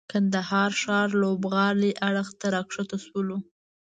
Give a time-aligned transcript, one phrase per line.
[0.11, 3.37] کندهار ښار لوبغالي اړخ ته راکښته سولو.